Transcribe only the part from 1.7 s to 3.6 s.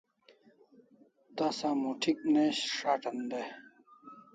muth'ik ne s'atan dai